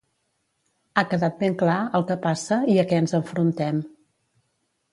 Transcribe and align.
Ha 0.97 1.03
quedat 1.11 1.37
ben 1.43 1.57
clar 1.59 1.75
el 2.01 2.07
que 2.13 2.17
passa 2.25 2.59
i 2.77 2.81
a 2.81 2.87
què 2.93 2.99
ens 3.05 3.17
enfrontem. 3.21 3.85